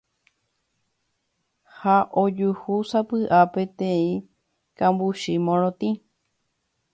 [1.79, 4.09] ha ojuhúsapy'a peteĩ
[4.77, 5.89] kambuchi morotĩ